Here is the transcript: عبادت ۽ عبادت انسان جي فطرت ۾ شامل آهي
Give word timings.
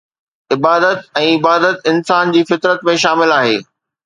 عبادت 0.53 1.05
۽ 1.21 1.27
عبادت 1.35 1.85
انسان 1.93 2.35
جي 2.39 2.43
فطرت 2.53 2.85
۾ 2.91 2.97
شامل 3.05 3.37
آهي 3.39 3.55